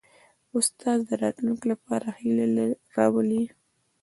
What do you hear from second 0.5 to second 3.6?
استاد د راتلونکي لپاره هیله راولي.